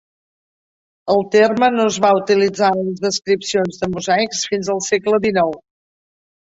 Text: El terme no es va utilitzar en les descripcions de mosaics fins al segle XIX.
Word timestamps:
El 1.15 1.21
terme 1.35 1.69
no 1.75 1.85
es 1.91 1.99
va 2.07 2.15
utilitzar 2.21 2.71
en 2.79 2.83
les 2.89 3.05
descripcions 3.05 3.81
de 3.85 3.93
mosaics 3.95 4.43
fins 4.51 4.75
al 4.77 4.85
segle 4.91 5.25
XIX. 5.31 5.65